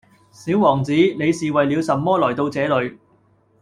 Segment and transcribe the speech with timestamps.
[0.31, 2.97] 小王子，你是為了什麼來到這裏？